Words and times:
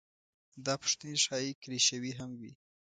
دا 0.65 0.73
پوښتنې 0.81 1.15
ښايي 1.23 1.51
کلیشوي 1.61 2.11
هم 2.19 2.31
وي. 2.39 2.51